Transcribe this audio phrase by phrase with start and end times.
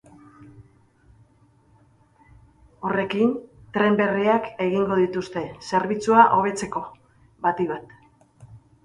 [2.89, 3.35] Horrekin,
[3.75, 6.83] tren berriak egingo dituzte, zerbitzua hobetzeko,
[7.49, 7.95] batik bat.